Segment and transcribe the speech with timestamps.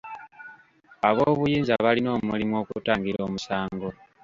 [1.07, 3.89] Ab'obuyinza balina omulimu okutangira omusango.